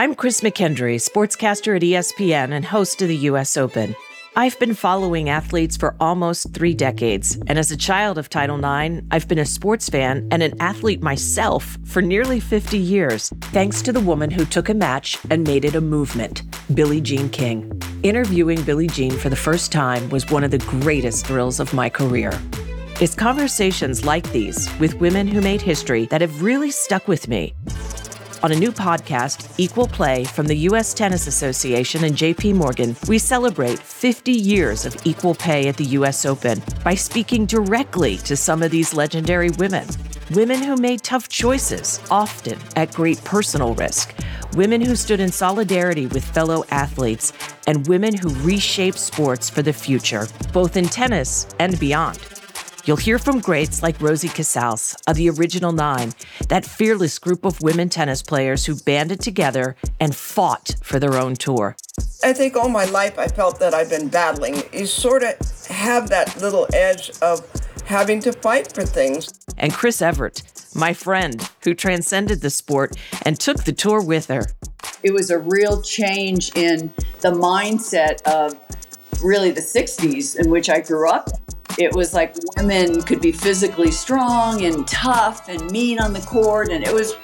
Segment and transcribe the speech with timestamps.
[0.00, 3.56] I'm Chris McKendry, sportscaster at ESPN and host of the U.S.
[3.56, 3.96] Open.
[4.36, 9.04] I've been following athletes for almost three decades, and as a child of Title IX,
[9.10, 13.92] I've been a sports fan and an athlete myself for nearly 50 years, thanks to
[13.92, 16.42] the woman who took a match and made it a movement,
[16.76, 17.68] Billie Jean King.
[18.04, 21.90] Interviewing Billie Jean for the first time was one of the greatest thrills of my
[21.90, 22.30] career.
[23.00, 27.52] It's conversations like these with women who made history that have really stuck with me
[28.42, 30.94] on a new podcast, Equal Play from the U.S.
[30.94, 36.24] Tennis Association and JP Morgan, we celebrate 50 years of equal pay at the U.S.
[36.24, 39.86] Open by speaking directly to some of these legendary women.
[40.32, 44.14] Women who made tough choices, often at great personal risk.
[44.54, 47.32] Women who stood in solidarity with fellow athletes,
[47.66, 52.37] and women who reshaped sports for the future, both in tennis and beyond.
[52.88, 56.14] You'll hear from greats like Rosie Casals of the Original Nine,
[56.48, 61.36] that fearless group of women tennis players who banded together and fought for their own
[61.36, 61.76] tour.
[62.24, 64.62] I think all my life I felt that I've been battling.
[64.72, 67.46] You sort of have that little edge of
[67.84, 69.38] having to fight for things.
[69.58, 70.40] And Chris Evert,
[70.74, 74.46] my friend, who transcended the sport and took the tour with her.
[75.02, 78.58] It was a real change in the mindset of
[79.22, 81.28] really the 60s in which I grew up.
[81.78, 86.72] It was like women could be physically strong and tough and mean on the court.
[86.72, 87.14] And it was,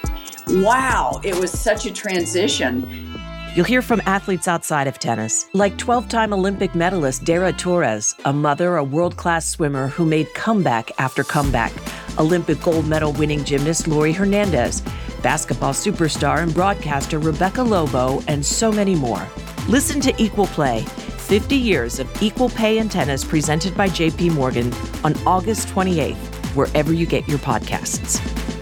[0.47, 3.19] wow, it was such a transition.
[3.57, 8.33] You'll hear from athletes outside of tennis, like 12 time Olympic medalist Dara Torres, a
[8.33, 11.73] mother, a world class swimmer who made comeback after comeback,
[12.19, 14.83] Olympic gold medal winning gymnast Laurie Hernandez,
[15.21, 19.27] basketball superstar and broadcaster Rebecca Lobo, and so many more.
[19.69, 20.85] Listen to Equal Play
[21.25, 24.71] 50 Years of Equal Pay in Tennis presented by JP Morgan
[25.05, 26.17] on August 28th,
[26.55, 28.54] wherever you get your podcasts.